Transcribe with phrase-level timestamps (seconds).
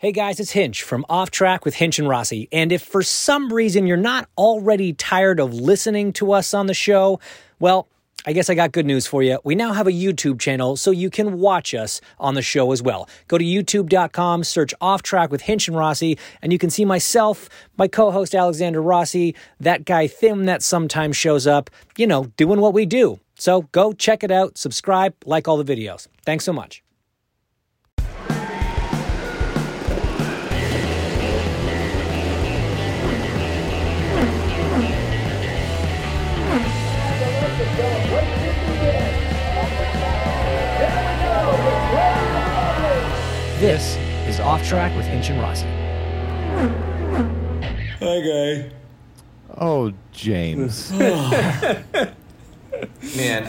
[0.00, 2.48] Hey guys, it's Hinch from Off Track with Hinch and Rossi.
[2.52, 6.72] And if for some reason you're not already tired of listening to us on the
[6.72, 7.18] show,
[7.58, 7.88] well,
[8.24, 9.40] I guess I got good news for you.
[9.42, 12.80] We now have a YouTube channel so you can watch us on the show as
[12.80, 13.08] well.
[13.26, 17.48] Go to youtube.com, search Off Track with Hinch and Rossi, and you can see myself,
[17.76, 22.60] my co host Alexander Rossi, that guy Thim that sometimes shows up, you know, doing
[22.60, 23.18] what we do.
[23.34, 26.06] So go check it out, subscribe, like all the videos.
[26.24, 26.84] Thanks so much.
[43.58, 43.96] This
[44.28, 45.66] is Off Track with Hinch and Rossi.
[48.00, 48.70] Hi, guy.
[49.56, 50.92] Oh, James.
[50.92, 52.14] Man,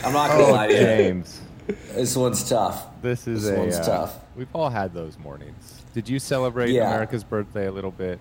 [0.04, 0.80] I'm not gonna lie to you.
[0.80, 1.42] James.
[1.94, 2.88] This one's tough.
[3.04, 3.60] This is This a.
[3.60, 4.16] one's uh, tough.
[4.36, 5.84] We've all had those mornings.
[5.94, 6.88] Did you celebrate Yeah.
[6.90, 8.20] America's birthday a little bit?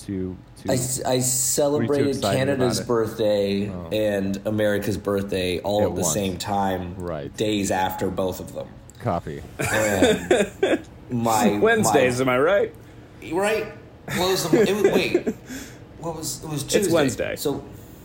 [0.00, 0.74] To to I,
[1.14, 2.88] I celebrated excited Canada's about it?
[2.88, 3.88] birthday Oh.
[3.92, 6.12] and America's birthday all At at, the once.
[6.12, 7.34] same time, Right.
[7.36, 8.66] days after both of them.
[8.98, 9.42] copy.
[9.72, 10.80] And
[11.10, 12.74] my Wednesdays, my, am I right?
[13.32, 13.66] right?
[14.16, 15.34] What was the, it was, wait?
[15.98, 16.48] What was it?
[16.48, 16.78] Was Tuesday?
[16.80, 17.36] It's Wednesday.
[17.36, 17.64] So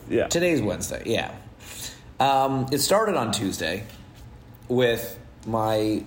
[0.10, 0.28] Yeah.
[0.28, 1.34] Today's Wednesday, yeah.
[2.20, 3.84] Um, it started on Tuesday
[4.68, 6.04] with my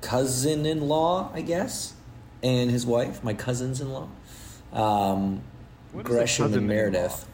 [0.00, 1.94] cousin in law, I guess,
[2.42, 4.08] and his wife, my cousins in law,
[4.72, 5.42] um,
[5.92, 6.66] What is a Gresham and?
[6.66, 7.26] Meredith.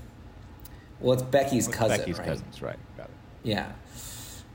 [1.01, 1.99] Well, it's Becky's cousin.
[1.99, 2.29] Becky's right?
[2.29, 2.79] cousins, right?
[2.97, 3.11] Got it.
[3.43, 3.73] Yeah.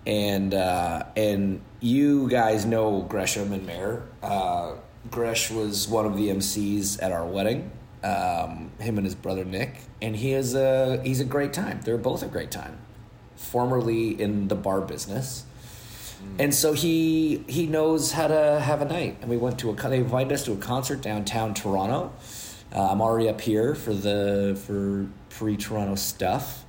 [0.09, 4.01] And uh, and you guys know Gresham and Mayor.
[4.23, 4.73] Uh,
[5.11, 7.69] Gresh was one of the MCs at our wedding.
[8.03, 11.81] Um, him and his brother Nick, and he is a he's a great time.
[11.83, 12.79] They're both a great time.
[13.35, 15.45] Formerly in the bar business,
[16.39, 19.17] and so he he knows how to have a night.
[19.21, 22.11] And we went to a they invited us to a concert downtown Toronto.
[22.73, 26.65] Uh, I'm already up here for the for pre Toronto stuff.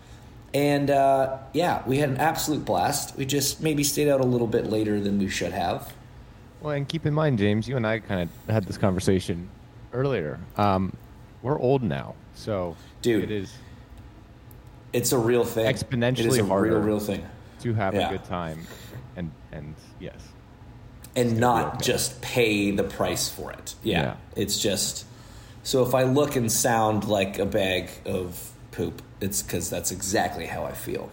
[0.52, 3.16] And uh, yeah, we had an absolute blast.
[3.16, 5.92] We just maybe stayed out a little bit later than we should have.
[6.60, 9.48] Well, and keep in mind, James, you and I kind of had this conversation
[9.92, 10.38] earlier.
[10.56, 10.92] Um,
[11.42, 13.24] we're old now, so Dude.
[13.24, 13.52] it is
[14.92, 15.66] It's a real thing.
[15.66, 17.24] It is Exponentially a real, real thing.
[17.62, 18.08] to have Yeah.
[18.08, 18.58] a good time,
[19.16, 20.16] and and yes,
[21.16, 21.84] And not okay.
[21.84, 23.74] just pay the price for it.
[23.82, 24.02] Yeah.
[24.02, 24.14] Yeah.
[24.36, 25.06] It's just.
[25.62, 30.46] So if I look and sound like a bag of poop, it's because that's exactly
[30.46, 31.10] how I feel.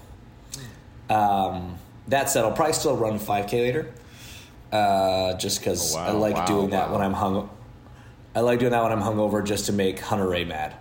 [1.09, 3.94] Um, that said, I'll probably still run a 5K later.
[4.72, 7.50] Uh, just because Oh, wow, I like wow, doing that when I'm hung.
[8.35, 10.75] I like doing that when I'm hungover, just to make Hunter Ray mad.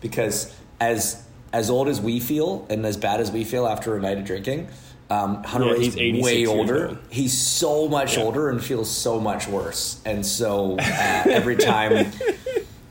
[0.00, 1.22] Because as
[1.52, 4.24] as old as we feel and as bad as we feel after a night of
[4.24, 4.68] drinking,
[5.08, 6.88] um, Hunter Yeah, Ray's 86 way older.
[6.88, 6.98] old.
[7.10, 10.00] He's so much older and feels so much worse.
[10.04, 10.82] And so uh,
[11.30, 12.12] every time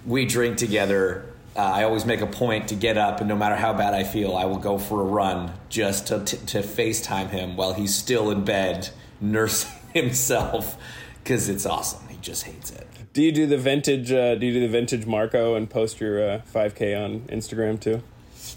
[0.06, 1.26] we drink together,
[1.58, 4.04] uh, I always make a point to get up, and no matter how bad I
[4.04, 7.96] feel, I will go for a run just to, to, to FaceTime him while he's
[7.96, 10.78] still in bed nursing himself
[11.24, 12.08] because it's awesome.
[12.10, 12.88] He just hates it.
[13.14, 14.12] Do you do the vintage?
[14.12, 18.04] Uh, do you do the vintage Marco and post your uh, 5K on Instagram too?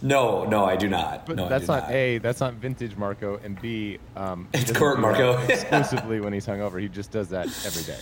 [0.03, 1.25] No, no, I do not.
[1.27, 2.19] but no, I that's do not, a.
[2.19, 3.99] That's not vintage Marco, and b.
[4.17, 5.39] Um, It's doesn't current Marco.
[5.49, 6.79] exclusively when he's hungover.
[6.81, 8.01] He just does that every day.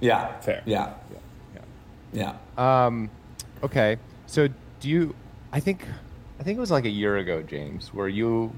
[0.00, 0.62] Yeah, Fair.
[0.64, 0.94] Yeah,
[2.12, 2.36] Yeah.
[2.56, 2.86] yeah.
[2.86, 3.10] Um,
[3.62, 3.98] okay.
[4.26, 4.48] So
[4.80, 5.14] do you?
[5.52, 5.84] I think,
[6.38, 8.52] I think it was like a year ago, James, where you,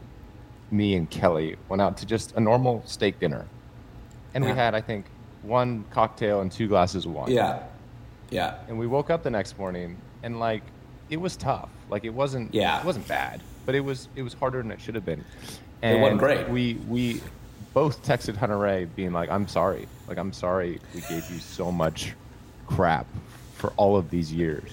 [0.70, 3.46] me, and Kelly went out to just a normal steak dinner,
[4.34, 5.06] and we had, I think,
[5.42, 7.30] one cocktail and two glasses of wine.
[7.30, 7.62] Yeah,
[8.30, 8.58] yeah.
[8.68, 10.62] And we woke up the next morning, and like,
[11.10, 11.68] it was tough.
[11.88, 12.52] Like it wasn't.
[12.54, 12.80] Yeah.
[12.80, 14.08] It wasn't bad, but it was.
[14.16, 15.20] It was harder than it should have been.
[15.20, 16.48] It And wasn't great.
[16.48, 17.22] We we
[17.72, 19.86] both texted Hunter Ray, being like, "I'm sorry.
[20.08, 20.80] Like I'm sorry.
[20.94, 22.14] We gave you so much
[22.66, 23.06] crap
[23.60, 24.70] for all of these years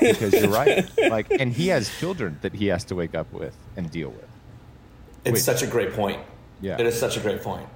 [0.00, 0.88] because you're right.
[1.10, 4.28] Like, and he has children that he has to wake up with and deal with.
[5.24, 5.40] It's Wait.
[5.40, 6.20] such a great point.
[6.60, 6.80] Yeah.
[6.80, 7.68] It is such a great point.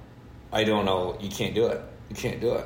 [0.51, 1.17] I don't know.
[1.21, 1.81] You can't do it.
[2.09, 2.65] You can't do it.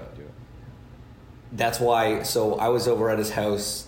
[1.52, 2.24] That's why.
[2.24, 3.88] So I was over at his house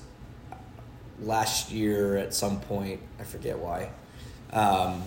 [1.22, 3.02] last year at some point.
[3.20, 3.90] I forget why.
[4.54, 5.04] Um,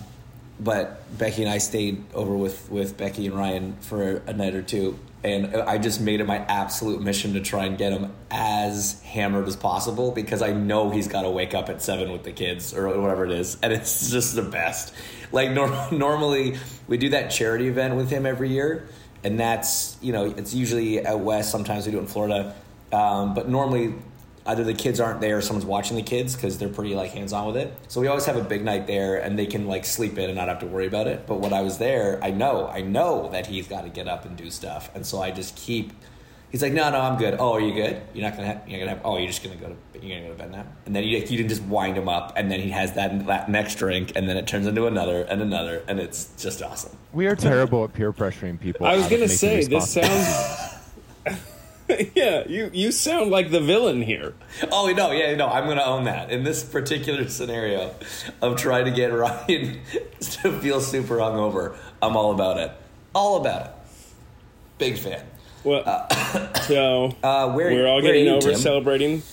[0.59, 4.61] but Becky and I stayed over with, with Becky and Ryan for a night or
[4.61, 4.99] two.
[5.23, 9.47] And I just made it my absolute mission to try and get him as hammered
[9.47, 12.73] as possible because I know he's got to wake up at seven with the kids
[12.73, 13.57] or whatever it is.
[13.61, 14.93] And it's just the best.
[15.31, 16.57] Like, nor- normally
[16.87, 18.87] we do that charity event with him every year.
[19.23, 21.51] And that's, you know, it's usually out west.
[21.51, 22.55] Sometimes we do it in Florida.
[22.91, 23.93] Um, but normally
[24.45, 27.33] either the kids aren't there or someone's watching the kids because they're pretty like hands
[27.33, 27.73] on with it.
[27.87, 30.35] So we always have a big night there and they can like sleep in and
[30.35, 31.27] not have to worry about it.
[31.27, 34.25] But when I was there, I know, I know that he's got to get up
[34.25, 34.89] and do stuff.
[34.95, 35.93] And so I just keep
[36.51, 37.37] He's like, no, no, I'm good.
[37.39, 38.01] Oh, are you good?
[38.13, 39.01] You're not gonna, have, you're gonna have.
[39.05, 40.65] Oh, you're just gonna go to, you're gonna go to bed now.
[40.85, 43.49] And then you, you can just wind him up, and then he has that that
[43.49, 46.97] next drink, and then it turns into another and another, and it's just awesome.
[47.13, 48.85] We are terrible at peer pressuring people.
[48.85, 50.67] I was gonna say this sounds.
[52.15, 54.33] yeah, you you sound like the villain here.
[54.71, 57.93] Oh no, yeah, no, I'm gonna own that in this particular scenario
[58.41, 59.79] of trying to get Ryan
[60.19, 61.75] to feel super hungover.
[62.01, 62.71] I'm all about it,
[63.13, 63.71] all about it.
[64.77, 65.25] Big fan.
[65.63, 65.83] Well,
[66.67, 68.59] so Uh, where we're all getting you, over Tim?
[68.59, 69.23] celebrating.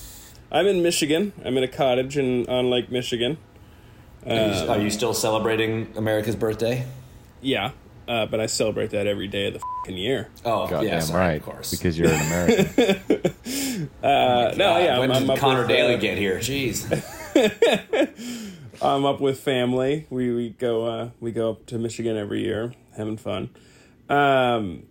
[0.51, 1.33] I'm in Michigan.
[1.45, 3.39] I'm in a cottage in on Lake Michigan.
[4.27, 6.85] Are you, are you still celebrating America's birthday?
[7.41, 7.71] Yeah,
[8.09, 10.29] uh, but I celebrate that every day of the fucking year.
[10.45, 11.71] Oh, Goddamn yeah, sorry, right, of course.
[11.71, 13.35] because you're an American.
[14.03, 16.39] Uh, no, yeah, when I'm, I'm did Conor with, Daly uh, get here?
[16.41, 16.85] Jeez.
[18.83, 20.07] I'm up with family.
[20.11, 23.51] We we go uh, we go up to Michigan every year, having fun.
[24.09, 24.85] Um,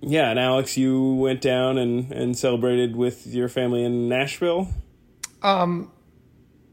[0.00, 4.68] yeah, and Alex, you went down and, and celebrated with your family in Nashville.
[5.42, 5.90] um,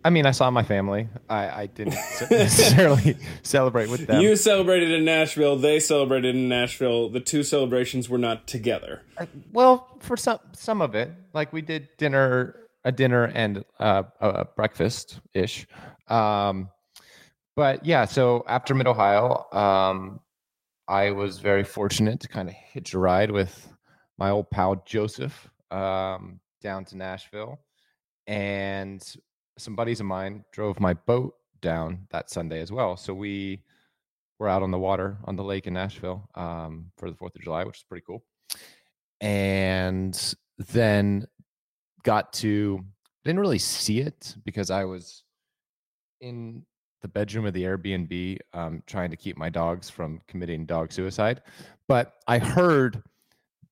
[0.05, 1.09] I mean, I saw my family.
[1.27, 1.95] I, I didn't
[2.29, 4.21] necessarily celebrate with them.
[4.21, 5.55] You celebrated in Nashville.
[5.55, 7.09] They celebrated in Nashville.
[7.09, 9.01] The two celebrations were not together.
[9.51, 14.45] well, for some some of it, like we did dinner, a dinner and uh, a
[14.45, 15.65] breakfast ish.
[16.07, 16.69] Um,
[17.55, 20.19] but yeah, so after Mid Ohio, um,
[20.87, 23.73] I was very fortunate to kind of hitch a ride with
[24.19, 27.59] my old pal Joseph um, down to Nashville,
[28.27, 29.03] and
[29.57, 32.97] some buddies of mine drove my boat down that Sunday as well.
[32.97, 33.61] So we
[34.39, 37.41] were out on the water on the lake in Nashville um, for the Fourth of
[37.41, 38.23] July, which is pretty cool.
[39.21, 41.25] And then
[42.03, 42.83] got to
[43.23, 45.23] didn't really see it because I was
[46.21, 46.63] in
[47.01, 51.41] the bedroom of the Airbnb um, trying to keep my dogs from committing dog suicide.
[51.87, 53.01] But I heard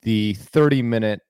[0.01, 1.21] the 30 minute,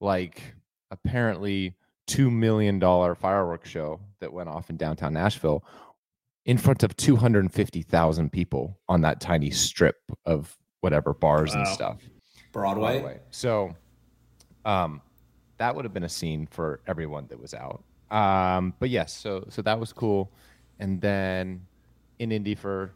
[0.00, 0.54] like
[0.90, 1.74] apparently
[2.08, 5.64] $2 million fireworks show that went off in downtown Nashville
[6.44, 9.96] in front of 250,000 people on that tiny strip
[10.26, 11.98] of whatever bars and stuff.
[12.50, 13.00] Broadway.
[13.00, 13.20] Broadway.
[13.30, 13.74] So,
[14.64, 15.00] um,
[15.58, 17.84] that would have been a scene for everyone that was out.
[18.10, 20.30] Um, but yes, so so that was cool.
[20.80, 21.66] And then
[22.18, 22.92] in Indy for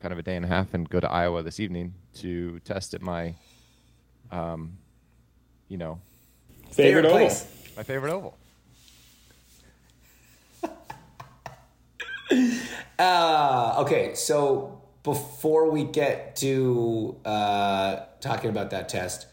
[0.00, 2.94] kind of a day and a half, and go to Iowa this evening to test
[2.94, 3.34] at my,
[4.32, 4.78] um,
[5.68, 6.00] you know,
[6.70, 7.18] Favorite, oval.
[7.18, 7.46] place.
[7.76, 8.36] My favorite oval.
[12.98, 19.26] Uh, okay, so before we get to uh, talking about that test,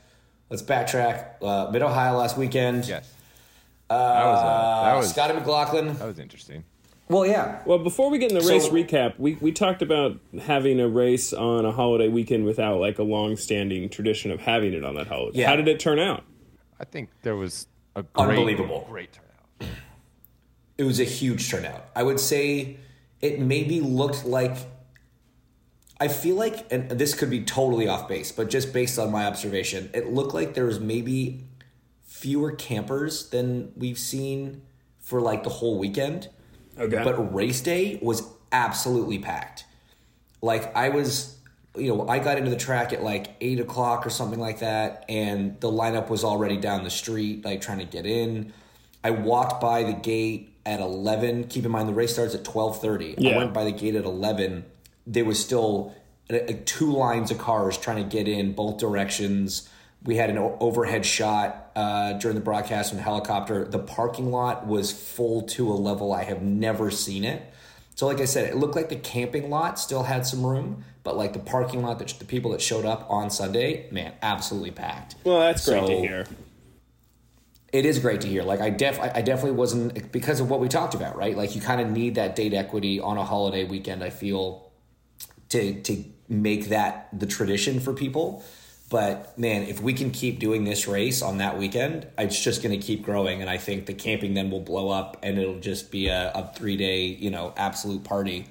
[0.50, 1.36] let's backtrack.
[1.42, 2.88] Uh, Mid Ohio last weekend.
[2.88, 3.12] Yes,
[3.90, 5.94] that was uh, that was Scotty McLaughlin.
[5.98, 6.64] that was interesting.
[7.08, 7.62] Well, yeah.
[7.66, 10.88] Well, before we get in the So- race recap, we, we talked about having a
[10.88, 14.94] race on a holiday weekend without like a long standing tradition of having it on
[14.96, 15.40] that holiday.
[15.40, 15.48] Yeah.
[15.50, 16.24] How did it turn out?
[16.80, 17.66] I think there was
[17.96, 18.86] a great, Unbelievable.
[18.90, 19.74] great turnout.
[20.78, 21.90] It was a huge turnout.
[21.96, 22.78] I would say
[23.22, 24.58] it maybe looked like.
[26.02, 29.26] I feel like, and this could be totally off base, but just based on my
[29.26, 31.44] observation, it looked like there was maybe
[32.04, 34.62] fewer campers than we've seen
[35.00, 36.30] for like the whole weekend.
[36.78, 37.04] Okay.
[37.04, 39.66] But race day was absolutely packed.
[40.42, 41.39] Like I was,
[41.80, 45.06] you know, I got into the track at like eight o'clock or something like that,
[45.10, 48.54] and the lineup was already down the street, like trying to get in.
[49.04, 51.46] I walked by the gate at eleven.
[51.46, 53.16] Keep in mind the race starts at twelve thirty.
[53.18, 54.66] I went by the gate at eleven.
[55.08, 55.96] There was still
[56.32, 59.68] uh, uh, two lines of cars trying to get in both directions.
[60.04, 63.66] We had an o- overhead shot uh, during the broadcast from the helicopter.
[63.66, 67.42] The parking lot was full to a level I have never seen it.
[68.00, 71.18] So, like I said, it looked like the camping lot still had some room, but
[71.18, 75.16] like the parking lot, that the people that showed up on Sunday, man, absolutely packed.
[75.26, 76.26] Well, that's great to hear.
[77.74, 78.44] it is great to hear.
[78.44, 81.36] Like I def I definitely wasn't because of what we talked about, right?
[81.36, 84.02] Like you kind of need that date equity on a holiday weekend.
[84.02, 84.72] I feel
[85.50, 88.46] to to make that the tradition for people.
[88.90, 92.78] But man, if we can keep doing this race on that weekend, it's just going
[92.80, 95.92] to keep growing, and I think the camping then will blow up, and it'll just
[95.92, 98.48] be a, a three day, you know, absolute party.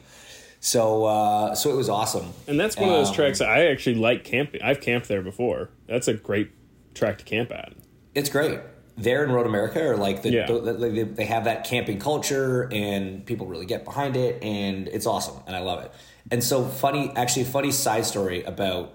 [0.60, 2.32] So, uh, so it was awesome.
[2.46, 4.62] And that's one of those tracks I actually like camping.
[4.62, 5.70] I've camped there before.
[5.88, 6.50] That's a great
[6.94, 7.72] track to camp at.
[8.14, 8.60] It's great.
[8.96, 10.46] There in Road America, or like the, Yeah.
[10.46, 15.06] the, the- they have that camping culture, and people really get behind it, and it's
[15.06, 15.92] awesome, and I love it.
[16.30, 18.94] And so funny, actually, funny side story about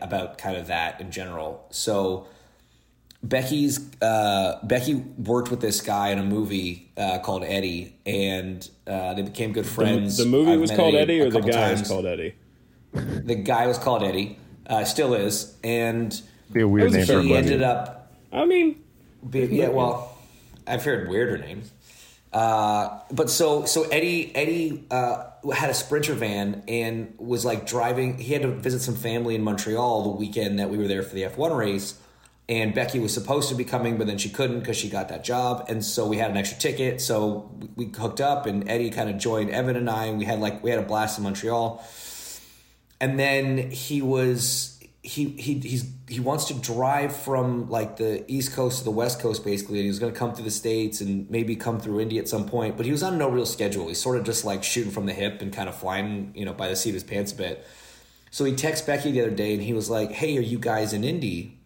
[0.00, 1.66] about kind of that in general.
[1.70, 2.26] So
[3.22, 9.14] Becky's uh, Becky worked with this guy in a movie uh, called Eddie, and uh,
[9.14, 10.16] they became good friends.
[10.16, 11.80] the movie I've was called a Eddie, or the guy times.
[11.80, 12.34] was called Eddie.
[12.92, 16.20] The guy was called Eddie, uh, still is, and
[16.52, 17.98] Be a weird name for a a he ended up
[18.32, 18.82] I mean,
[19.28, 20.16] be, yeah, well,
[20.66, 21.70] I've heard weirder names.
[22.32, 28.18] Uh, but so so Eddie Eddie uh, had a Sprinter van and was like driving.
[28.18, 31.14] He had to visit some family in Montreal the weekend that we were there for
[31.14, 31.98] the F one race.
[32.50, 35.22] And Becky was supposed to be coming, but then she couldn't because she got that
[35.22, 35.66] job.
[35.68, 37.02] And so we had an extra ticket.
[37.02, 40.06] So we hooked up, and Eddie kind of joined Evan and I.
[40.06, 41.84] And we had like we had a blast in Montreal
[43.00, 48.52] and then he was he he he's he wants to drive from like the east
[48.52, 51.00] coast to the west coast basically and he was going to come through the states
[51.00, 53.86] and maybe come through indy at some point but he was on no real schedule.
[53.86, 56.52] He's sort of just like shooting from the hip and kind of flying you know
[56.52, 57.64] by the seat of his pants a bit.
[58.30, 60.92] So he texted becky the other day and he was like hey are you guys
[60.92, 61.60] in indy?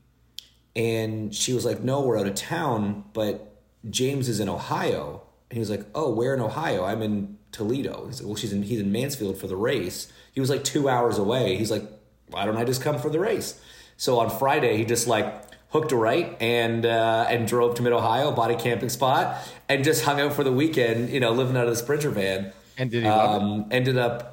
[0.77, 5.23] And she was like no we're out of town but james is in ohio.
[5.49, 6.85] And he was like oh where in ohio?
[6.85, 8.07] I'm in toledo.
[8.09, 10.13] He's like well she's in he's in mansfield for the race.
[10.35, 11.57] He was like two hours away.
[11.57, 11.85] He's like
[12.33, 13.61] why don't i just come for the race
[13.97, 17.93] so on friday he just like hooked a right and uh, and drove to mid
[17.93, 21.57] ohio bought a camping spot and just hung out for the weekend you know living
[21.57, 24.33] out of the sprinter van And did he um, ended up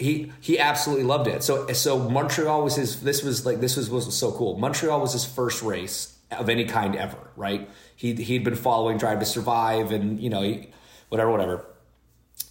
[0.00, 1.44] he he absolutely loved it.
[1.44, 3.02] So so Montreal was his.
[3.02, 4.58] This was like this was was so cool.
[4.58, 7.18] Montreal was his first race of any kind ever.
[7.36, 7.68] Right?
[7.96, 10.70] He he'd been following Drive to Survive and you know he,
[11.10, 11.66] whatever whatever.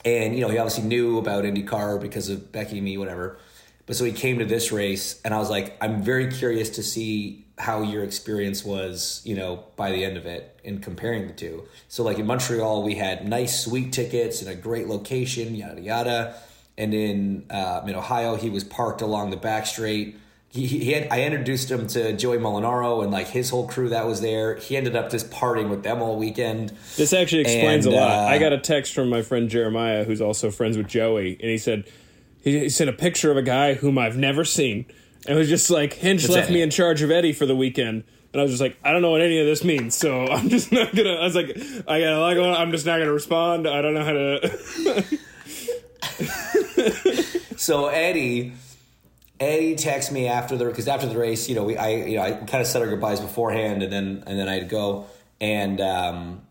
[0.05, 3.39] And you know he obviously knew about IndyCar because of Becky and me whatever.
[3.89, 6.83] But so he came to this race and I was like I'm very curious to
[6.83, 11.33] see how your experience was you know by the end of it in comparing the
[11.33, 11.63] two.
[11.87, 16.35] So like in Montreal we had nice sweet tickets and a great location yada yada
[16.77, 20.17] and in uh, in Ohio, he was parked along the back straight.
[20.49, 24.05] He, he had I introduced him to Joey Molinaro and like his whole crew that
[24.05, 24.55] was there.
[24.55, 26.73] He ended up just partying with them all weekend.
[26.95, 28.11] This actually explains And, a lot.
[28.11, 31.49] uh, I got a text from my friend Jeremiah, who's also friends with Joey, and
[31.49, 31.85] he said
[32.41, 34.85] he, he sent a picture of a guy whom I've never seen,
[35.27, 37.55] and it was just like Hinch It's left me in charge of Eddie for the
[37.55, 38.03] weekend.
[38.31, 40.49] And I was just like, I don't know what any of this means, so I'm
[40.49, 41.15] just not gonna.
[41.15, 41.49] I was like,
[41.87, 42.49] I got a lot going.
[42.49, 42.55] on.
[42.55, 43.67] I'm just not gonna respond.
[43.67, 45.19] I don't know how to.
[47.59, 48.53] So Eddie,
[49.37, 52.23] Eddie texted me after the because after the race, you know, we I you know
[52.23, 55.07] I kind of said our goodbyes beforehand, and then and then I had to go,
[55.41, 56.41] and um,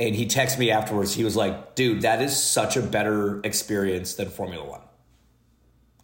[0.00, 1.14] and he texted me afterwards.
[1.14, 4.80] He was like, "Dude, that is such a better experience than Formula One.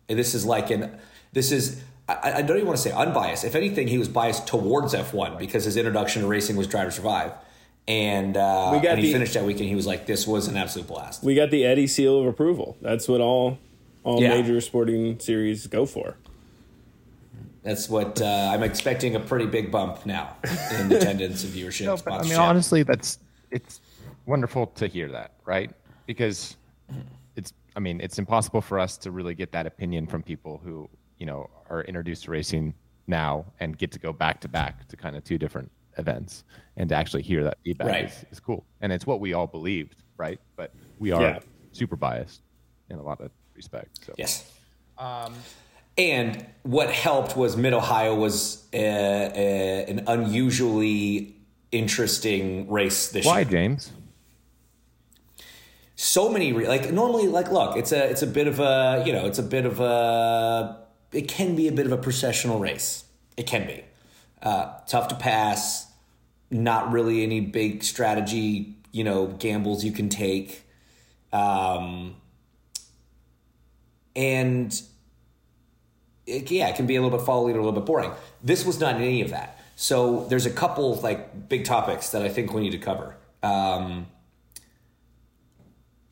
[0.08, 0.96] And this is like an
[1.32, 3.44] this is." I, I don't even want to say unbiased.
[3.44, 6.92] If anything, he was biased towards F1 because his introduction to racing was Drive to
[6.92, 7.32] Survive.
[7.88, 9.68] And, uh, We got and he the- finished that weekend.
[9.68, 11.24] He was like, this was an absolute blast.
[11.24, 12.76] we got the Eddie seal of approval.
[12.80, 13.58] That's what all
[14.04, 14.40] all Yeah.
[14.40, 16.14] major sporting series go for.
[17.64, 20.36] That's what uh, I'm expecting a pretty big bump now
[20.78, 21.86] in attendance and viewership.
[21.86, 23.18] No, but I mean, honestly, that's
[23.50, 23.80] it's
[24.26, 25.70] wonderful to hear that, right?
[26.06, 26.56] Because
[27.36, 30.88] it's, I mean, it's impossible for us to really get that opinion from people who,
[31.18, 32.74] you know, are introduced to racing
[33.06, 36.44] now and get to go back to back to kind of two different events
[36.76, 38.04] and to actually hear that feedback Right.
[38.06, 38.66] is, is cool.
[38.80, 40.40] And it's what we all believed, right?
[40.56, 41.38] But we are Yeah.
[41.72, 42.42] super biased
[42.90, 44.00] in a lot of respects.
[44.06, 44.14] So.
[44.18, 44.52] Yes.
[45.98, 51.36] and what helped was Mid Ohio was uh, uh, an unusually
[51.72, 53.44] interesting race this Why, year.
[53.46, 53.92] Why, James?
[55.96, 59.12] So many re- like normally like look it's a it's a bit of a you
[59.12, 60.78] know it's a bit of a
[61.12, 63.04] it can be a bit of a processional race
[63.36, 63.82] it can be
[64.42, 65.90] uh, tough to pass
[66.50, 70.62] not really any big strategy you know gambles you can take
[71.32, 72.14] um
[74.14, 74.82] and
[76.26, 78.10] it, yeah, it can be a little bit follow leader, a little bit boring.
[78.42, 79.60] This was not any of that.
[79.76, 83.16] So there's a couple like big topics that I think we need to cover.
[83.42, 84.06] Um,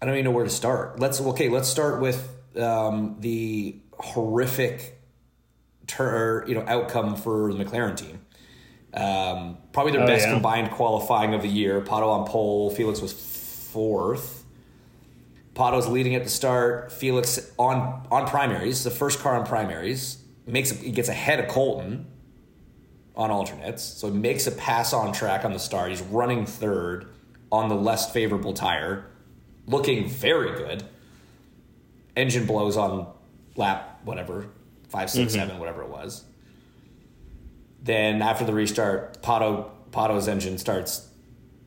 [0.04, 1.00] I don't even know where to start.
[1.00, 1.48] Let's okay.
[1.48, 2.28] Let's start with
[2.60, 5.00] um, the horrific,
[5.86, 8.20] ter- you know, outcome for the McLaren team.
[8.92, 10.34] Um, probably their Oh, best yeah.
[10.34, 11.80] combined qualifying of the year.
[11.80, 14.44] Pato on pole, Felix was fourth.
[15.54, 16.92] Pato's leading at the start.
[16.92, 22.08] Felix on on primaries, the first car on primaries, makes he gets ahead of Colton
[23.16, 25.88] on alternates, so he makes a pass on track on the start.
[25.88, 27.06] He's running third
[27.50, 29.06] on the less favorable tire,
[29.66, 30.84] looking very good.
[32.16, 33.08] Engine blows on
[33.56, 34.48] lap whatever
[34.88, 35.40] five, six, mm-hmm.
[35.40, 36.24] seven, whatever it was.
[37.82, 41.08] Then after the restart, Pato Pato's engine starts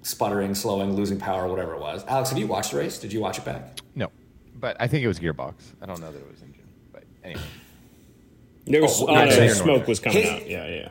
[0.02, 2.06] sputtering, slowing, losing power, whatever it was.
[2.08, 2.98] Alex, have you watched the race?
[2.98, 3.80] Did you watch it back?
[3.96, 4.10] No,
[4.56, 5.54] but I think it was gearbox.
[5.82, 7.42] I don't know that it was engine, but anyway.
[8.66, 10.50] There was Oh, well, no, smoke was coming his- out.
[10.50, 10.90] Yeah, yeah.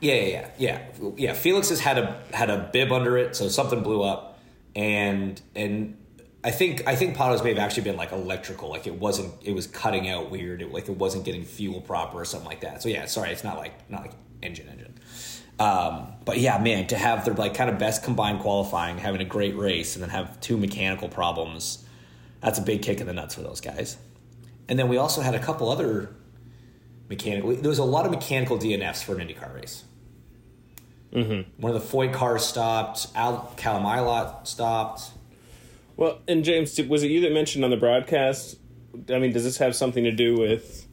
[0.00, 1.10] Yeah, yeah, yeah, yeah.
[1.16, 4.38] Yeah, Felix has had a had a bib under it, so something blew up,
[4.74, 5.96] and and
[6.48, 9.52] I think I think Pato's may have actually been like electrical, like it wasn't it
[9.52, 12.82] was cutting out weird, it, like it wasn't getting fuel proper or something like that.
[12.82, 14.12] So yeah, sorry, it's not like not like
[14.42, 14.98] engine engine.
[15.58, 19.26] Um, but yeah, man, to have their like kind of best combined qualifying, having a
[19.26, 21.84] great race, and then have two mechanical problems,
[22.40, 23.98] that's a big kick in the nuts for those guys.
[24.70, 26.14] And then we also had a couple other
[27.10, 27.54] mechanical.
[27.56, 29.84] There was a lot of mechanical DNFs for an IndyCar race.
[31.12, 31.60] Mm-hmm.
[31.60, 33.08] One of the Foyt cars stopped.
[33.14, 35.10] Al Callum Ilott stopped.
[35.98, 38.56] Well, and James, did- was it you that mentioned on the broadcast?
[39.10, 40.86] I mean, does this have something to do with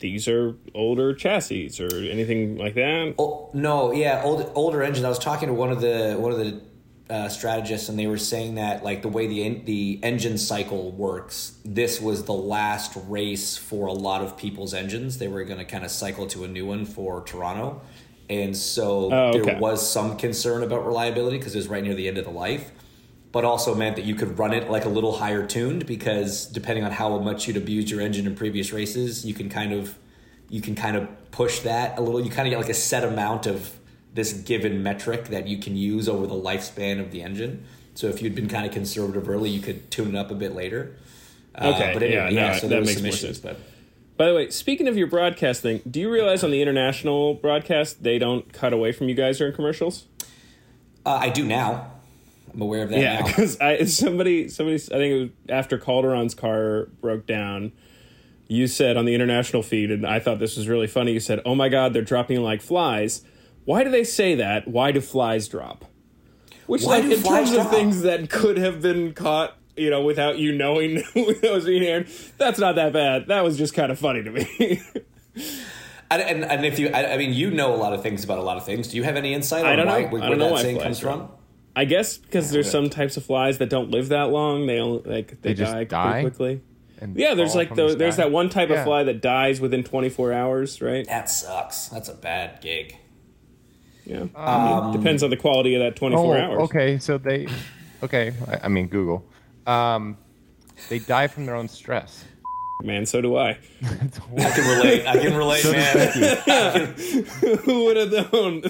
[0.00, 3.14] these are older chassis or anything like that?
[3.18, 5.04] Oh, no, yeah, old, older engine.
[5.04, 6.60] I was talking to one of the one of the
[7.08, 10.90] uh, strategists, and they were saying that like the way the en- the engine cycle
[10.90, 15.18] works, this was the last race for a lot of people's engines.
[15.18, 17.80] They were going to kind of cycle to a new one for Toronto,
[18.28, 19.40] and so Oh, okay.
[19.40, 22.30] there was some concern about reliability because it was right near the end of the
[22.32, 22.72] life.
[23.32, 26.84] But also meant that you could run it like a little higher tuned because depending
[26.84, 29.96] on how much you'd abused your engine in previous races, you can kind of
[30.48, 32.20] you can kind of push that a little.
[32.20, 33.78] You kind of get like a set amount of
[34.14, 37.64] this given metric that you can use over the lifespan of the engine.
[37.94, 40.54] So if you'd been kind of conservative early, you could tune it up a bit
[40.54, 40.96] later.
[41.54, 43.38] Uh, Okay, but anyway, yeah, yeah, no, so that makes more issues, sense.
[43.38, 43.58] but
[44.16, 48.02] By the way, speaking of your broadcast thing, do you realize on the international broadcast
[48.02, 50.06] they don't cut away from you guys during commercials?
[51.06, 51.92] uh, I do now.
[52.60, 56.34] I'm aware of that Yeah, because I somebody somebody I think it was after Calderon's
[56.34, 57.72] car broke down.
[58.48, 61.12] You said on the international feed, and I thought this was really funny.
[61.12, 63.22] You said, "Oh my God, they're dropping like flies."
[63.64, 64.68] Why do they say that?
[64.68, 65.84] Why do flies drop?
[66.66, 70.38] Which, Why like, in terms of things that could have been caught, you know, without
[70.38, 73.28] you knowing that was being aired, that's not that bad.
[73.28, 74.82] That was just kind of funny to me.
[76.12, 78.38] And, and, and if you, I, I mean, you know a lot of things about
[78.38, 78.88] a lot of things.
[78.88, 80.08] Do you have any insight on I don't why, know.
[80.08, 81.18] where I don't know that saying comes drop.
[81.18, 81.39] from?
[81.76, 84.66] I guess because there's some types of flies that don't live that long.
[84.66, 86.10] They only like they, They just die, die?
[86.22, 86.60] pretty quickly.
[87.00, 88.24] And Yeah, there's like the, the there's sky?
[88.24, 88.80] that one type Yeah.
[88.80, 91.06] of fly that dies within 24 hours, right?
[91.06, 91.88] That sucks.
[91.88, 92.96] That's a bad gig.
[94.04, 96.60] Yeah, I mean, depends on the quality of that 24 Oh, hours.
[96.62, 96.98] okay.
[96.98, 97.46] So they,
[98.02, 98.32] okay.
[98.48, 99.24] I, I mean Google.
[99.66, 100.16] Um,
[100.88, 102.24] they die from their own stress.
[102.82, 103.06] Man.
[103.06, 103.58] So do I.
[103.82, 105.06] I can relate.
[105.06, 105.64] I can relate,
[106.46, 106.94] man.
[107.64, 108.60] Who would have known?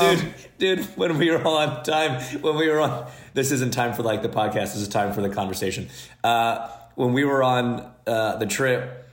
[0.00, 4.02] dude, dude, when we were on time, when we were on, this isn't time for
[4.02, 4.72] like the podcast.
[4.72, 5.88] This is time for the conversation.
[6.24, 9.08] Uh, when we were on uh, the trip,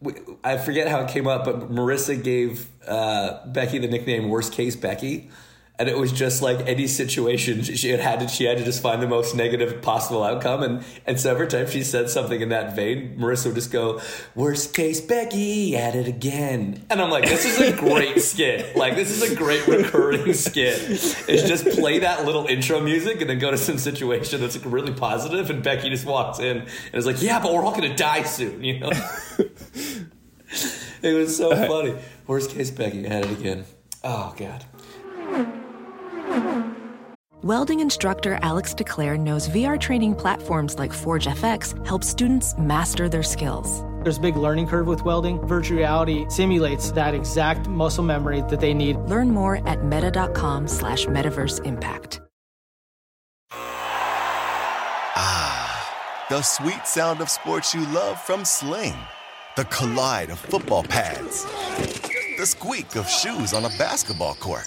[0.00, 4.52] we, I forget how it came up, but Marissa gave uh, Becky the nickname "Worst
[4.52, 5.30] Case Becky,"
[5.76, 8.80] and it was just like any situation she had had to she had to just
[8.80, 12.50] find the most negative possible outcome, and and so every time she said something in
[12.50, 14.00] that vein, Marissa would just go
[14.34, 18.76] "Worst Case Becky" at it again, and I'm like, this is a great skit.
[18.76, 20.80] Like this is a great recurring skit.
[21.28, 24.72] Is just play that little intro music and then go to some situation that's like
[24.72, 27.96] really positive, and Becky just walks in and is like, yeah, but we're all gonna
[27.96, 28.90] die soon, you know.
[31.02, 31.96] It was so funny.
[32.26, 33.66] Worst case, Becky at it again.
[34.02, 34.64] Oh God.
[37.44, 43.22] Welding instructor Alex DeClaire knows VR training platforms like Forge FX help students master their
[43.22, 43.84] skills.
[44.02, 45.46] There's a big learning curve with welding.
[45.46, 48.96] Virtual reality simulates that exact muscle memory that they need.
[48.96, 52.22] Learn more at meta.com slash metaverse impact.
[55.14, 58.96] Ah, the sweet sound of sports you love from Sling.
[59.56, 61.44] The collide of football pads.
[62.38, 64.66] The squeak of shoes on a basketball court.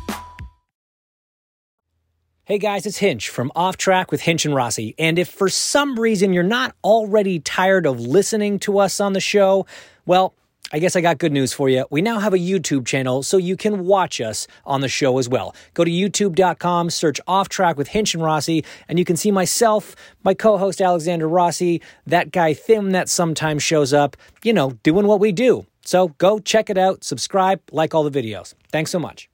[2.51, 4.93] Hey guys, it's Hinch from Off Track with Hinch and Rossi.
[4.99, 9.21] And if for some reason you're not already tired of listening to us on the
[9.21, 9.65] show,
[10.05, 10.33] well,
[10.73, 11.85] I guess I got good news for you.
[11.89, 15.29] We now have a YouTube channel so you can watch us on the show as
[15.29, 15.55] well.
[15.75, 19.95] Go to youtube.com, search Off Track with Hinch and Rossi, and you can see myself,
[20.25, 25.07] my co host Alexander Rossi, that guy Thim that sometimes shows up, you know, doing
[25.07, 25.65] what we do.
[25.85, 28.55] So go check it out, subscribe, like all the videos.
[28.73, 29.29] Thanks so much.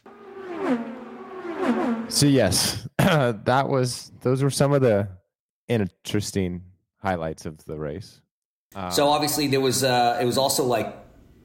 [2.09, 5.09] So yes, that was those were some of the
[5.67, 6.63] interesting
[6.97, 8.21] highlights of the race.
[8.75, 10.95] Um, so obviously there was uh, it was also like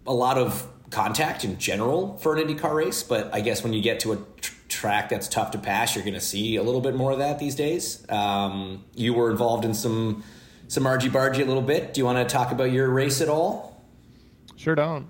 [0.06, 3.82] a lot of contact in general for an IndyCar race, but I guess when you
[3.82, 6.80] get to a tr- track that's tough to pass, you're going to see a little
[6.80, 8.04] bit more of that these days.
[8.08, 10.22] Um, you were involved in some
[10.68, 11.92] some argy bargy a little bit.
[11.92, 13.84] Do you want to talk about your race at all?
[14.56, 15.08] Sure don't.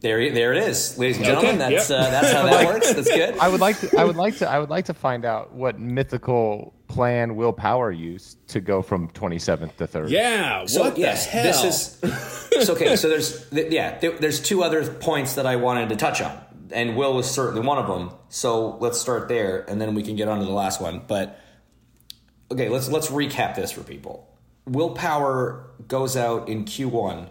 [0.00, 1.60] There, there it is, ladies and gentlemen.
[1.60, 2.00] Okay, that's yep.
[2.00, 2.92] uh, that's how that works.
[2.94, 3.36] That's good.
[3.36, 5.78] I would like to, I would like to, I would like to find out what
[5.78, 10.08] mythical plan Will Power used to go from 27th to third.
[10.08, 11.42] Yeah, so, what yes, the hell?
[11.44, 11.64] This
[12.02, 12.96] is so okay.
[12.96, 16.40] So there's yeah, there, there's two other points that I wanted to touch on,
[16.72, 18.16] and Will was certainly one of them.
[18.30, 21.02] So let's start there, and then we can get on to the last one.
[21.06, 21.38] But
[22.50, 24.26] okay, let's let's recap this for people.
[24.64, 27.28] Will Power goes out in Q1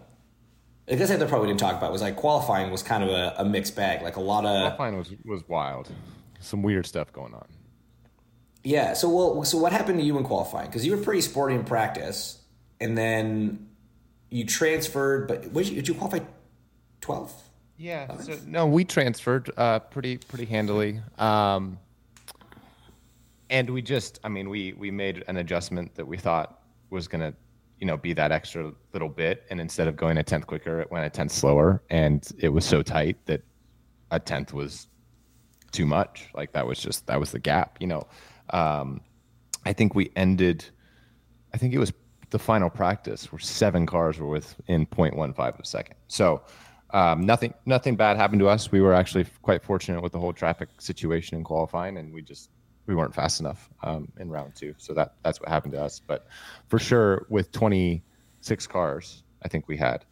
[0.92, 3.46] I guess I probably didn't talk about was like qualifying was kind of a, a
[3.46, 4.02] mixed bag.
[4.02, 5.90] Like a lot of qualifying was was wild.
[6.40, 7.48] Some weird stuff going on.
[8.64, 8.94] Yeah.
[8.94, 10.68] So well, so what happened to you in qualifying?
[10.68, 12.42] Because you were pretty sporty in practice,
[12.80, 13.70] and then
[14.30, 15.28] you transferred.
[15.28, 16.20] But did you, did you qualify
[17.02, 17.50] twelfth?
[17.78, 18.18] Yeah.
[18.18, 21.02] So, no, we transferred uh, pretty pretty handily.
[21.18, 21.80] Um,
[23.50, 27.22] and we just, I mean, we we made an adjustment that we thought was going
[27.22, 27.38] to
[27.80, 30.92] you know be that extra little bit and instead of going a tenth quicker it
[30.92, 33.42] went a tenth slower and it was so tight that
[34.12, 34.88] a tenth was
[35.72, 36.30] too much.
[36.34, 38.08] Like that was just that was the gap you know?
[38.52, 39.02] Um,
[39.66, 40.64] i think we ended
[41.54, 41.92] i think it was
[42.30, 45.96] the final practice where seven cars were within 0.15 of a second.
[46.08, 46.42] So
[46.92, 48.72] um, nothing nothing bad happened to us.
[48.72, 52.50] We were actually quite fortunate with the whole traffic situation in qualifying and we just
[52.90, 54.74] we weren't fast enough um, in round two.
[54.80, 56.02] So that that's what happened to us.
[56.06, 56.28] But
[56.68, 60.06] for sure, with 26 cars, I think we had,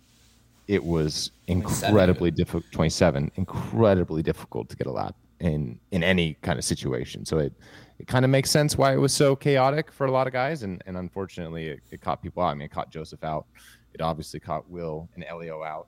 [0.67, 2.65] it was incredibly difficult.
[2.71, 7.25] 27, incredibly difficult to get a lap in in any kind of situation.
[7.25, 7.53] So it
[7.97, 10.61] it kind of makes sense why it was so chaotic for a lot of guys,
[10.61, 12.49] and and unfortunately, it, it caught people out.
[12.49, 13.47] I mean, it caught Joseph out.
[13.95, 15.87] It obviously caught Will and Elio out.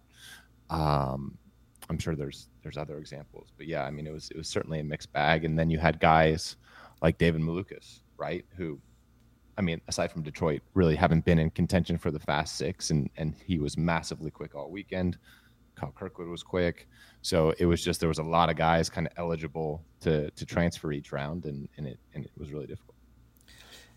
[0.71, 1.37] Um,
[1.89, 4.79] I'm sure there's there's other examples, but yeah, I mean, it was it was certainly
[4.79, 5.45] a mixed bag.
[5.45, 6.55] And then you had guys
[7.01, 8.45] like David Malukas, right?
[8.55, 8.79] Who,
[9.57, 13.09] I mean, aside from Detroit, really haven't been in contention for the fast six, and
[13.17, 15.17] and he was massively quick all weekend.
[15.75, 16.87] Kyle Kirkwood was quick,
[17.21, 20.45] so it was just there was a lot of guys kind of eligible to to
[20.45, 22.95] transfer each round, and and it and it was really difficult.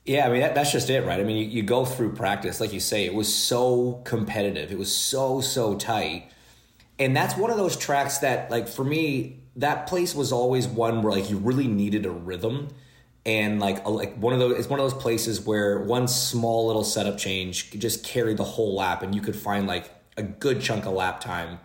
[0.05, 1.21] Yeah, I mean that, that's just it, right?
[1.21, 4.79] I mean, you, you go through practice, like you say, it was so competitive, it
[4.79, 6.31] was so so tight,
[6.99, 11.03] and that's one of those tracks that, like for me, that place was always one
[11.03, 12.69] where like you really needed a rhythm
[13.25, 16.85] and like like one of those it's one of those places where one small little
[16.85, 20.61] setup change could just carry the whole lap and you could find like a good
[20.61, 21.59] chunk of lap time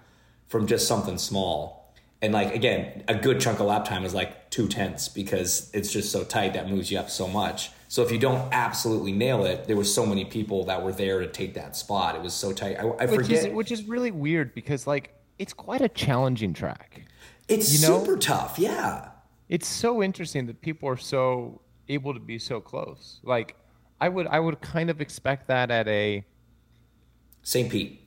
[0.47, 1.93] from just something small.
[2.21, 5.91] And like again a good chunk of lap time is like two tenths because it's
[5.91, 7.71] just so tight that moves you up so much.
[7.89, 11.19] So if you don't absolutely nail it there were so many people that were there
[11.19, 12.15] to take that spot.
[12.15, 12.77] It was so tight.
[12.79, 16.53] I, I which forget is, which is really weird because like it's quite a challenging
[16.53, 17.03] track.
[17.47, 17.99] It's you know?
[17.99, 19.09] super tough yeah
[19.49, 23.19] it's so interesting that people are so able to be so close.
[23.23, 23.55] Like
[24.01, 26.25] I would I would kind of expect that at a
[27.43, 27.69] St.
[27.71, 28.01] Pete.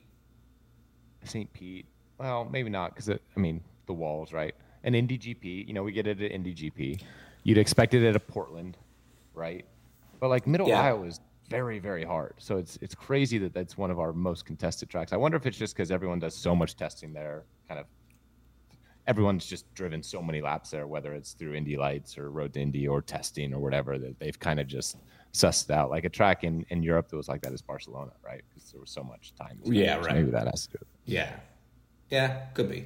[1.23, 1.51] St.
[1.53, 1.85] Pete.
[2.17, 4.53] Well, maybe not because I mean the walls, right?
[4.83, 7.01] An Indy GP, you know, we get it at Indy GP.
[7.43, 8.77] You'd expect it at a Portland,
[9.33, 9.65] right?
[10.19, 10.79] But like Middle Yeah.
[10.79, 12.33] Ohio is very, very hard.
[12.37, 15.11] So it's it's crazy that that's one of our most contested tracks.
[15.11, 17.87] I wonder if it's just because everyone does so much testing there, kind of.
[19.11, 22.61] Everyone's just driven so many laps there, whether it's through Indy Lights or Road to
[22.61, 24.95] Indy or testing or whatever, that they've kind of just
[25.33, 25.89] sussed out.
[25.89, 28.41] Like a track in, in Europe that was like that is Barcelona, right?
[28.47, 29.59] Because there was so much time.
[29.65, 30.03] Yeah, there.
[30.03, 30.15] So right.
[30.15, 30.87] Maybe that has to do it.
[31.03, 31.31] Yeah.
[32.09, 32.85] Yeah, could be.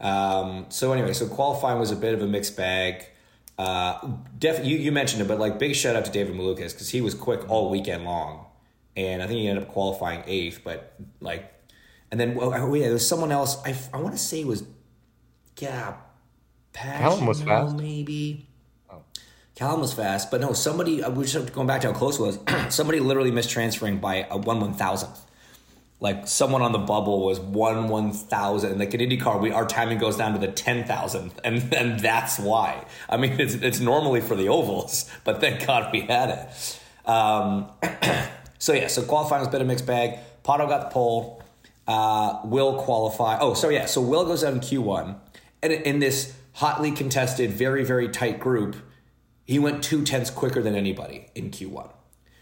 [0.00, 3.04] Um, so anyway, so qualifying was a bit of a mixed bag.
[3.58, 3.98] Uh,
[4.38, 7.02] def- you, you mentioned it, but like big shout out to David Malukas because he
[7.02, 8.46] was quick all weekend long,
[8.96, 10.60] and I think he ended up qualifying eighth.
[10.64, 11.52] But like,
[12.10, 13.60] and then oh, oh, yeah, there's someone else.
[13.66, 14.62] I, I want to say was
[15.60, 15.94] yeah,
[16.72, 17.76] Callum was fast.
[17.76, 18.46] maybe.
[19.54, 21.02] Callum was fast, but no, somebody.
[21.02, 22.38] uh, We just going back to how close it was.
[22.74, 25.24] somebody literally missed transferring by a one one thousandth
[26.00, 28.78] like someone on the bubble was one one thousand.
[28.78, 32.38] Like in IndyCar, we our timing goes down to the ten thousandth, and and that's
[32.38, 32.84] why.
[33.08, 37.08] I mean, it's it's normally for the ovals, but thank God we had it.
[37.08, 37.70] Um,
[38.58, 40.18] so yeah, so qualifying was a bit of mixed bag.
[40.44, 41.42] Pato got the pole.
[41.86, 43.38] Uh, Will qualify.
[43.40, 45.16] Oh, so yeah, so Will goes out in Q one,
[45.62, 48.76] and in this hotly contested, very very tight group,
[49.44, 51.90] he went two tenths quicker than anybody in Q one.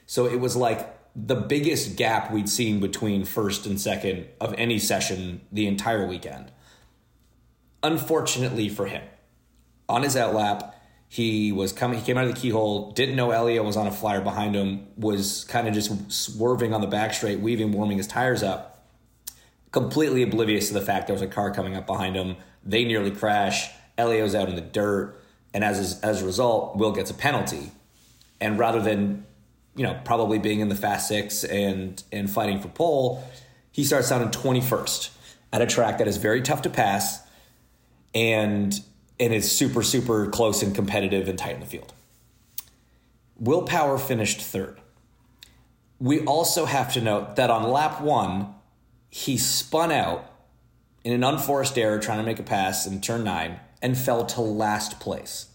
[0.06, 4.78] So it was like the biggest gap we'd seen between first and second of any
[4.78, 6.52] session the entire weekend.
[7.82, 9.02] Unfortunately for him,
[9.88, 10.72] on his outlap,
[11.08, 11.98] he was coming.
[11.98, 12.90] He came out of the keyhole.
[12.92, 14.88] Didn't know Elio was on a flyer behind him.
[14.96, 18.88] Was kind of just swerving on the back straight, weaving, warming his tires up.
[19.70, 22.36] Completely oblivious to the fact there was a car coming up behind him.
[22.66, 23.70] They nearly crash.
[23.96, 25.18] Elio's out in the dirt,
[25.54, 27.70] and as as a result, Will gets a penalty.
[28.40, 29.24] And rather than
[29.76, 33.24] you know, probably being in the Fast Six and and fighting for pole,
[33.70, 35.10] he starts out in twenty first
[35.52, 37.20] at a track that is very tough to pass,
[38.14, 38.80] and
[39.20, 41.92] and is super super close and competitive and tight in the field.
[43.38, 44.80] Will Power finished third.
[45.98, 48.54] We also have to note that on lap one,
[49.08, 50.30] he spun out
[51.06, 54.40] in an unforced error trying to make a pass in turn nine and fell to
[54.40, 55.50] last place.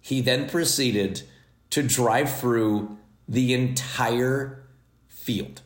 [0.00, 1.24] He then proceeded
[1.70, 4.68] to drive through the entire
[5.08, 5.62] field.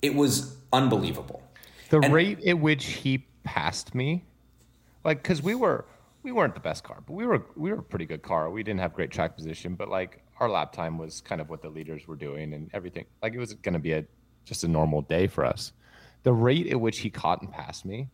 [0.00, 1.42] It was unbelievable.
[1.90, 4.22] The rate at which he passed me,
[5.02, 5.84] like, because we were
[6.22, 8.48] we weren't the best car, but we were we were a pretty good car.
[8.48, 11.62] We didn't have great track position, but like our lap time was kind of what
[11.62, 13.06] the leaders were doing and everything.
[13.24, 14.04] Like it was going to be a
[14.44, 15.72] just a normal day for us.
[16.24, 18.08] The rate at which he caught and passed me,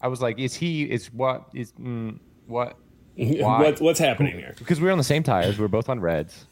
[0.00, 0.82] I was like, is he?
[0.84, 1.48] Is what?
[1.54, 2.76] Is mm, what?
[3.16, 3.62] Why?
[3.62, 4.54] What, what's happening here?
[4.58, 5.56] Because we were on the same tires.
[5.56, 6.44] We were both on reds.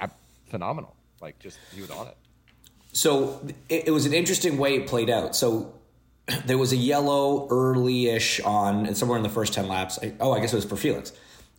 [0.00, 0.08] I,
[0.48, 0.94] phenomenal.
[1.20, 2.16] Like just he was on it.
[2.92, 5.34] So it, it was an interesting way it played out.
[5.34, 5.74] So
[6.46, 9.98] there was a yellow early-ish on, and somewhere in the first ten laps.
[10.02, 11.12] I- Oh, I guess it was for Felix,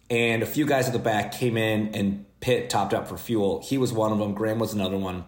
[0.09, 3.61] and a few guys at the back came in and pit topped up for fuel.
[3.63, 4.33] He was one of them.
[4.33, 5.25] Graham was another one.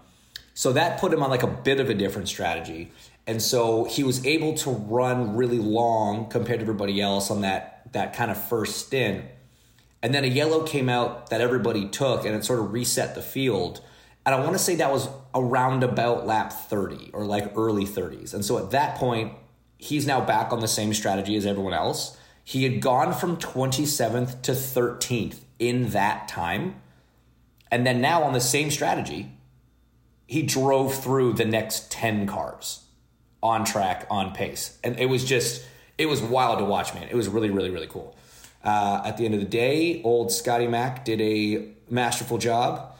[0.53, 2.91] So that put him on like a bit of a different strategy,
[3.27, 7.73] and so he was able to run really long compared to everybody else on that
[7.91, 9.25] that kind of first stint.
[10.01, 13.21] And then a yellow came out that everybody took, and it sort of reset the
[13.21, 13.81] field.
[14.25, 18.33] And I want to say that was around about lap 30 or like early 30s.
[18.33, 19.33] And so at that point,
[19.77, 22.17] he's now back on the same strategy as everyone else.
[22.43, 26.75] He had gone from 27th to 13th in that time.
[27.71, 29.31] And then now on the same strategy,
[30.27, 32.86] he drove through the next 10 cars
[33.41, 34.77] on track, on pace.
[34.83, 35.63] And it was just,
[35.97, 37.07] it was wild to watch, man.
[37.09, 38.15] It was really, really, really cool.
[38.63, 42.93] Uh, at the end of the day, old Scotty Mack did a masterful job.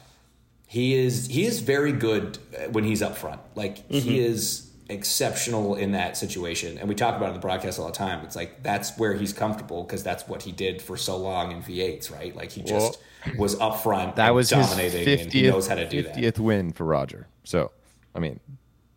[0.66, 2.38] He is he is very good
[2.72, 3.40] when he's up front.
[3.54, 7.78] Like he is exceptional in that situation, and we talk about it in the broadcast
[7.78, 8.24] all the time.
[8.24, 11.62] It's like that's where he's comfortable because that's what he did for so long in
[11.62, 12.36] V8s, right?
[12.36, 12.98] Like he just
[13.36, 14.16] was up front.
[14.16, 15.22] That was his dominating, fiftieth.
[15.22, 16.14] and he knows how to do that.
[16.14, 17.28] Fiftieth win for Roger.
[17.44, 17.72] So,
[18.14, 18.38] I mean,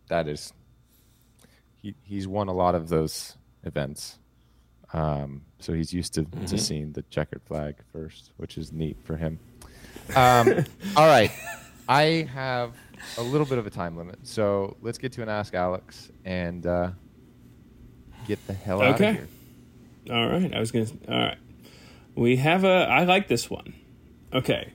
[0.08, 0.52] that is
[1.82, 1.94] he.
[2.02, 4.18] He's won a lot of those events.
[4.94, 6.44] Um, so he's used to, Mm-hmm.
[6.46, 9.38] to seeing the checkered flag first, which is neat for him.
[10.14, 10.48] Um,
[10.96, 11.30] all right,
[11.88, 12.72] I have
[13.18, 16.66] a little bit of a time limit, so let's get to an Ask Alex and
[16.66, 16.90] uh,
[18.26, 19.08] get the hell out Okay.
[19.10, 19.28] of here.
[20.10, 20.52] All right.
[20.54, 20.86] I was gonna.
[21.08, 21.38] All right.
[22.14, 22.86] We have a.
[22.90, 23.72] I like this one.
[24.32, 24.72] Okay.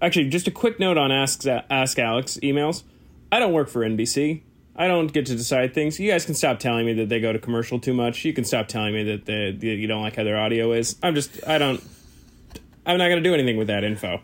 [0.00, 2.82] Actually, just a quick note on Ask Ask Alex emails.
[3.30, 4.42] I don't work for NBC.
[4.78, 5.98] I don't get to decide things.
[5.98, 8.24] You guys can stop telling me that they go to commercial too much.
[8.24, 10.94] You can stop telling me that they, that you don't like how their audio is.
[11.02, 11.46] I'm just.
[11.46, 11.82] I don't.
[12.86, 14.20] I'm not going to do anything with that info.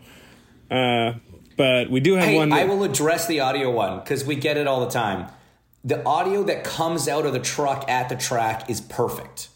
[0.71, 1.13] Uh,
[1.57, 2.53] but we do have Hey, one.
[2.53, 5.27] I will address the audio one because we get it all the time.
[5.83, 9.49] The audio that comes out of the truck at the track is perfect.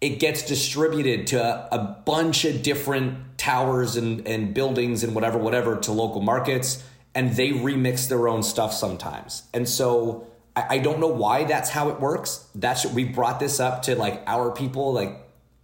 [0.00, 5.36] it gets distributed to a, a bunch of different towers and, and buildings and whatever,
[5.36, 6.82] whatever to local markets,
[7.18, 9.42] and they remix their own stuff sometimes.
[9.52, 12.46] And so I, I don't know why that's how it works.
[12.54, 15.18] That's we brought this up to like our people, like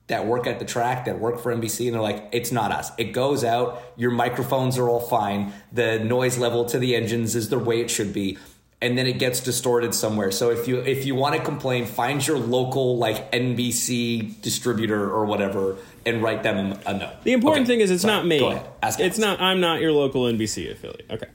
[0.09, 2.91] that work at the track that work for NBC and they're like it's not us.
[2.99, 7.51] It goes out, your microphones are all fine, the noise level to the engines is
[7.51, 8.37] the way it should be
[8.83, 10.31] and then it gets distorted somewhere.
[10.31, 15.25] So if you if you want to complain, find your local like NBC distributor or
[15.25, 17.23] whatever and write them a note.
[17.23, 18.39] The important Okay, thing is it's sorry, not me.
[18.41, 18.67] Go ahead.
[18.83, 19.41] Ask it's Alex.
[19.41, 19.41] not.
[19.41, 21.07] I'm not your local NBC affiliate.
[21.11, 21.27] Okay.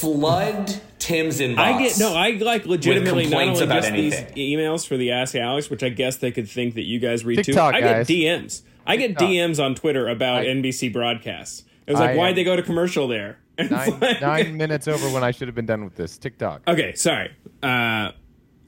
[0.00, 1.58] Flood Tim's inbox.
[1.58, 2.14] I get no.
[2.14, 4.34] I like legitimately not only about just anything.
[4.34, 7.24] these emails for the Ask Alex, which I guess they could think that you guys
[7.24, 7.78] read TikTok, too.
[7.78, 8.06] I guys.
[8.06, 8.62] get DMs.
[8.86, 9.28] I get TikTok.
[9.28, 11.64] DMs on Twitter about I- NBC broadcasts.
[11.86, 13.38] It was like, I, why'd um, they go to commercial there?
[13.58, 16.16] Nine, like- nine minutes over when I should have been done with this.
[16.18, 16.62] TikTok.
[16.68, 17.30] Okay, sorry.
[17.62, 18.12] Uh,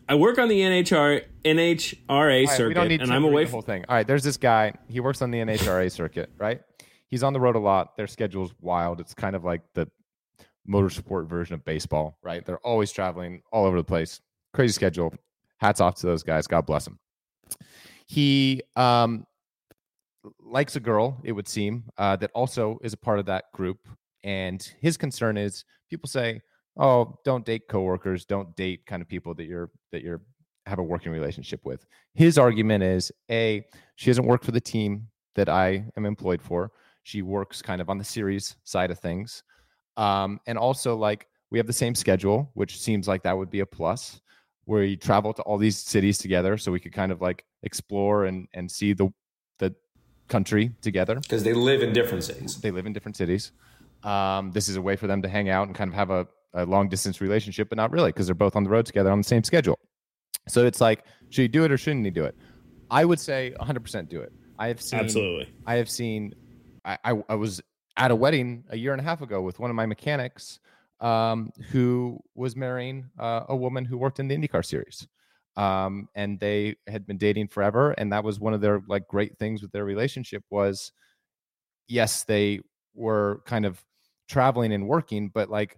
[0.09, 3.25] I work on the NHR NHRA All right, circuit, we don't need and to I'm
[3.25, 3.53] read away the from.
[3.53, 3.85] whole thing.
[3.89, 4.75] All right, there's this guy.
[4.89, 6.61] He works on the NHRA circuit, right?
[7.09, 7.97] He's on the road a lot.
[7.97, 9.01] Their schedule's wild.
[9.01, 9.89] It's kind of like the
[10.69, 12.45] motorsport version of baseball, right?
[12.45, 14.21] They're always traveling all over the place.
[14.53, 15.13] Crazy schedule.
[15.59, 16.47] Hats off to those guys.
[16.47, 16.99] God bless them.
[18.07, 19.27] He um,
[20.41, 23.79] likes a girl, it would seem, uh, that also is a part of that group.
[24.25, 26.41] And his concern is people say,
[26.77, 28.25] "Oh, don't date coworkers.
[28.25, 30.23] Don't date kind of people that you're that you're
[30.67, 33.65] have a working relationship with." His argument is, a
[33.97, 36.71] she doesn't work for the team that I am employed for.
[37.03, 39.43] She works kind of on the series side of things,
[39.97, 43.61] um, and also like we have the same schedule, which seems like that would be
[43.61, 44.21] a plus.
[44.65, 48.27] Where you travel to all these cities together, so we could kind of like explore
[48.27, 49.13] and and see the
[49.59, 49.75] the
[50.29, 52.61] country together because they live in different cities.
[52.61, 53.53] they live in different cities.
[54.05, 56.27] Um, this is a way for them to hang out and kind of have a,
[56.55, 59.19] a long distance relationship, but not really because they're both on the road together on
[59.19, 59.79] the same schedule.
[60.49, 62.37] So it's like, should he do it or shouldn't he do it?
[62.91, 64.33] I would say 100% do it.
[64.59, 65.49] I have seen Absolutely.
[65.67, 66.35] I have seen.
[66.85, 67.63] I, I, I was
[67.97, 70.61] at a wedding a year and a half ago with one of my mechanics
[71.01, 75.07] um, who was marrying uh, a woman who worked in the IndyCar series,
[75.57, 77.93] um, and they had been dating forever.
[77.93, 80.93] And that was one of their like great things with their relationship was,
[81.89, 82.61] yes, they
[82.95, 83.83] were kind of
[84.29, 85.77] traveling and working, but like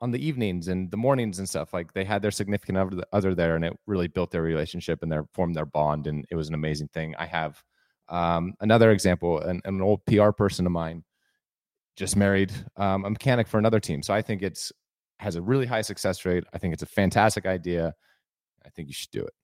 [0.00, 2.78] on the evenings and the mornings and stuff, like they had their significant
[3.12, 6.34] other- there, and it really built their relationship and their formed their bond, and it
[6.34, 7.14] was an amazing thing.
[7.18, 7.62] I have
[8.08, 11.04] um, another example, an, an old PR person of mine
[11.96, 14.02] just married um, a mechanic for another team.
[14.02, 14.72] So I think it's
[15.18, 16.44] has a really high success rate.
[16.52, 17.94] I think it's a fantastic idea.
[18.64, 19.34] I think you should do it.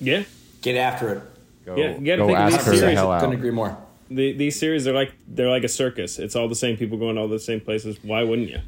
[0.00, 0.22] Yeah.
[0.62, 1.22] Get after it.
[1.64, 2.96] Go, Yeah, you gotta go think of these her the series.
[2.96, 3.20] hell out.
[3.20, 3.76] Couldn't agree more.
[4.10, 6.18] The, these series are like they're like a circus.
[6.18, 8.02] It's all the same people going to all the same places.
[8.02, 8.60] Why wouldn't you?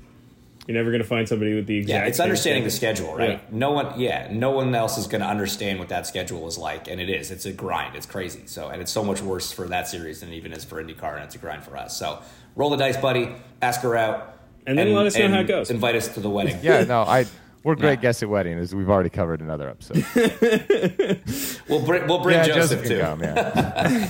[0.67, 2.05] You're never going to find somebody with the exact.
[2.05, 3.07] Yeah, it's same understanding the schedule.
[3.07, 3.41] schedule, right?
[3.43, 3.59] Yeah.
[3.59, 6.87] No one, yeah, no one else is going to understand what that schedule is like,
[6.89, 7.33] and it is.
[7.33, 7.97] It's a grind.
[7.97, 8.43] It's crazy.
[8.47, 11.15] So, and it's so much worse for that series than it even is for IndyCar,
[11.17, 11.97] and it's a grind for us.
[11.97, 12.21] So,
[12.55, 13.35] roll the dice, buddy.
[13.61, 15.71] Ask her out, And then let us know how it goes.
[15.71, 16.59] Invite us to the wedding.
[16.63, 17.27] Yeah, no, I
[17.65, 20.05] we're great guests at weddings, as we've already covered in other episodes.
[21.69, 23.01] we'll bring we'll bring yeah, Joseph, can too.
[23.01, 23.23] come.
[23.23, 24.07] Yeah.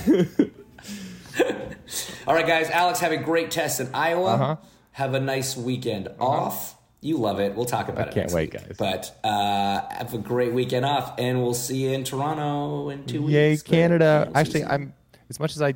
[2.27, 2.69] All right, guys.
[2.69, 4.33] Alex, have a great test in Iowa.
[4.33, 4.55] Uh-huh.
[4.93, 6.75] Have a nice weekend off.
[7.01, 7.53] You love it.
[7.55, 8.11] We'll talk about it.
[8.11, 8.61] I can't wait, week.
[8.67, 8.75] guys.
[8.77, 13.23] But uh, have a great weekend off, and we'll see you in Toronto in two
[13.27, 13.63] Yay, weeks.
[13.69, 14.25] Yay, Canada!
[14.27, 14.63] We'll Actually.
[14.65, 14.93] I'm
[15.29, 15.73] as much as I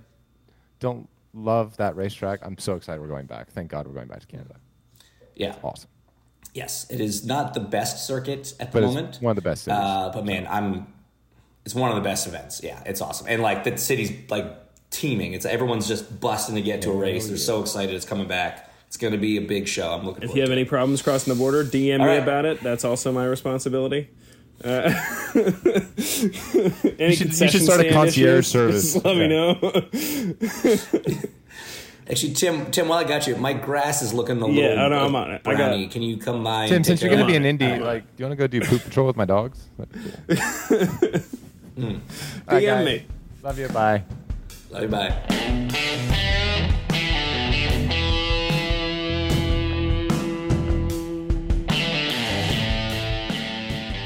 [0.79, 2.39] don't love that racetrack.
[2.45, 3.49] I'm so excited we're going back.
[3.51, 4.55] Thank God we're going back to Canada.
[5.35, 5.55] yeah.
[5.63, 5.89] Awesome.
[6.53, 9.17] Yes, it is not the best circuit at the But it's moment.
[9.21, 9.77] one of the best cities.
[9.79, 10.87] Uh, but man, I'm.
[11.65, 12.61] It's one of the best events.
[12.63, 14.45] Yeah, it's awesome, and like the city's like
[14.89, 15.33] teeming.
[15.33, 17.27] It's everyone's just busting to get to a race.
[17.27, 18.66] They're so excited it's coming back.
[18.87, 19.91] It's going to be a big show.
[19.93, 20.21] I'm looking.
[20.21, 20.29] For it.
[20.29, 20.69] If you have to any it.
[20.69, 22.23] problems crossing the border, DM All me right.
[22.23, 22.61] about it.
[22.61, 24.09] That's also my responsibility.
[24.63, 24.91] Uh,
[25.35, 25.43] any
[26.07, 28.93] You should- you should start a concierge issues, service.
[28.93, 29.59] Just let me know.
[32.09, 34.85] Actually, Tim, Tim, while I got you, my grass is looking a Yeah, little.
[34.85, 35.41] I know, I'm on it.
[35.45, 35.87] I got- brownie.
[35.89, 36.67] Can you come by?
[36.67, 38.61] Tim, since you're going to be an Indy, like, do you want to go do
[38.61, 39.67] poop patrol with my dogs?
[39.77, 41.85] That'd be cool.
[41.85, 41.91] All
[42.47, 42.85] right, DM guys.
[42.85, 43.05] me.
[43.43, 43.67] Love you.
[43.67, 44.03] Bye.
[44.71, 46.33] Love you, bye.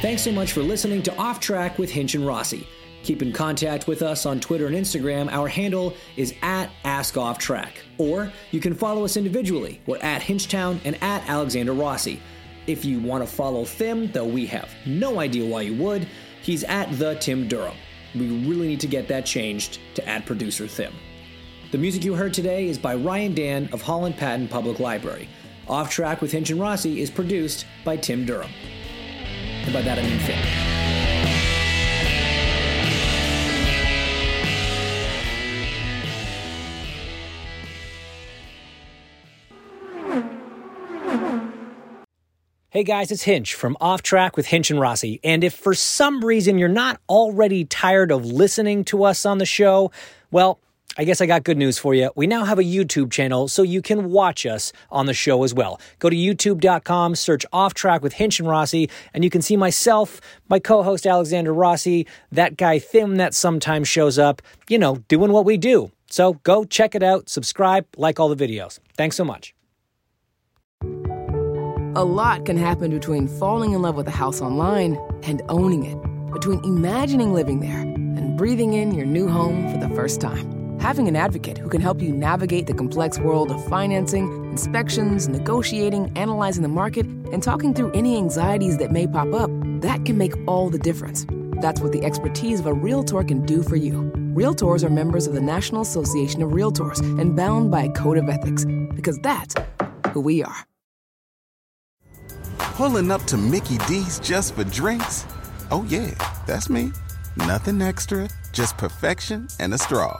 [0.01, 2.67] Thanks so much for listening to Off Track with Hinch and Rossi.
[3.03, 5.31] Keep in contact with us on Twitter and Instagram.
[5.31, 7.73] Our handle is at AskOffTrack.
[7.99, 9.79] Or you can follow us individually.
[9.85, 12.19] We're at Hinchtown and at Alexander Rossi.
[12.65, 16.07] If you want to follow Thim, though we have no idea why you would,
[16.41, 17.77] he's at the Tim Durham.
[18.15, 20.93] We really need to get that changed to at producer Thim.
[21.71, 25.29] The music you heard today is by Ryan Dan of Holland Patton Public Library.
[25.67, 28.49] Off Track with Hinch and Rossi is produced by Tim Durham
[29.63, 30.19] and by that I mean.
[42.69, 45.19] Hey guys, it's Hinch from Off Track with Hinch and Rossi.
[45.25, 49.45] And if for some reason you're not already tired of listening to us on the
[49.45, 49.91] show,
[50.31, 50.57] well,
[50.97, 52.11] I guess I got good news for you.
[52.15, 55.53] We now have a YouTube channel so you can watch us on the show as
[55.53, 55.79] well.
[55.99, 60.19] Go to youtube.com, search Off Track with Hinch and Rossi, and you can see myself,
[60.49, 65.31] my co host Alexander Rossi, that guy Thim that sometimes shows up, you know, doing
[65.31, 65.91] what we do.
[66.09, 68.79] So go check it out, subscribe, like all the videos.
[68.97, 69.53] Thanks so much.
[71.95, 75.97] A lot can happen between falling in love with a house online and owning it,
[76.33, 80.60] between imagining living there and breathing in your new home for the first time.
[80.81, 86.11] Having an advocate who can help you navigate the complex world of financing, inspections, negotiating,
[86.17, 89.51] analyzing the market, and talking through any anxieties that may pop up,
[89.81, 91.27] that can make all the difference.
[91.61, 94.11] That's what the expertise of a Realtor can do for you.
[94.33, 98.27] Realtors are members of the National Association of Realtors and bound by a code of
[98.27, 98.65] ethics,
[98.95, 99.53] because that's
[100.13, 100.65] who we are.
[102.57, 105.27] Pulling up to Mickey D's just for drinks?
[105.69, 106.09] Oh, yeah,
[106.47, 106.91] that's me.
[107.37, 110.19] Nothing extra, just perfection and a straw.